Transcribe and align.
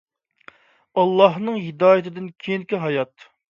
ئاللاھنىڭ 1.01 1.61
ھىدايىتىدىن 1.67 2.33
كېيىنكى 2.47 2.83
ھايات 2.89 3.33